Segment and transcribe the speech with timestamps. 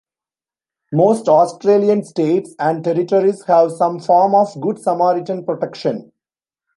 [0.91, 6.11] Most Australian states and territories have some form of good Samaritan protection.